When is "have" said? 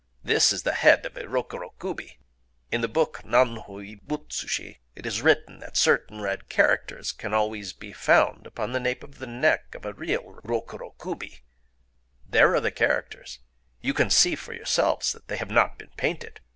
15.37-15.51